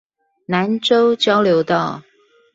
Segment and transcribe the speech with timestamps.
[0.47, 2.01] 南州交流道